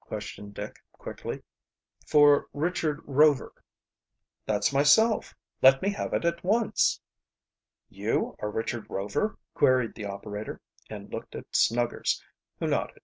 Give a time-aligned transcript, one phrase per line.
[0.00, 1.42] questioned Dick quickly.
[2.06, 3.52] "For Richard Rover."
[4.46, 5.34] "That's myself.
[5.60, 7.02] Let me have it at once."
[7.90, 12.22] "You are Richard Rover?" queried the operator, and looked at Snuggers,
[12.58, 13.02] who nodded.